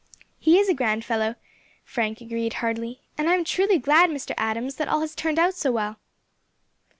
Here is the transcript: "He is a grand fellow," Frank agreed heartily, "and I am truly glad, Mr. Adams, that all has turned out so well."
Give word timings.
"He 0.39 0.57
is 0.57 0.67
a 0.67 0.73
grand 0.73 1.05
fellow," 1.05 1.35
Frank 1.85 2.21
agreed 2.21 2.53
heartily, 2.53 3.01
"and 3.19 3.29
I 3.29 3.35
am 3.35 3.43
truly 3.43 3.77
glad, 3.77 4.09
Mr. 4.09 4.33
Adams, 4.35 4.77
that 4.77 4.87
all 4.87 5.01
has 5.01 5.13
turned 5.13 5.37
out 5.37 5.53
so 5.53 5.71
well." 5.71 5.99